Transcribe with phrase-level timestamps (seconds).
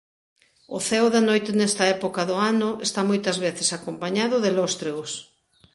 [0.77, 5.11] O ceo da noite nesta época do ano está moitas veces acompañado de lóstregos.